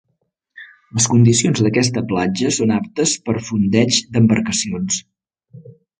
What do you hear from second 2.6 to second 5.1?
aptes per fondeig d'embarcacions.